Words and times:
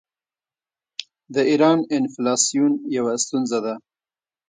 د 1.33 1.35
ایران 1.51 1.79
انفلاسیون 1.97 2.71
یوه 2.97 3.13
ستونزه 3.23 3.59
ده. 3.65 3.73